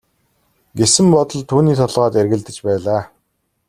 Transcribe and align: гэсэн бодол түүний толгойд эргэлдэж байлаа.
гэсэн 0.77 1.05
бодол 1.13 1.41
түүний 1.49 1.77
толгойд 1.79 2.19
эргэлдэж 2.21 2.57
байлаа. 2.67 3.01